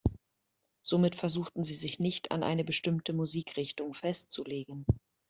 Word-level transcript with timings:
Somit 0.81 1.13
versuchten 1.15 1.63
sie 1.63 1.75
sich 1.75 1.99
nicht 1.99 2.31
an 2.31 2.41
eine 2.41 2.63
bestimmte 2.63 3.13
Musikrichtung 3.13 3.93
festzulegen. 3.93 4.83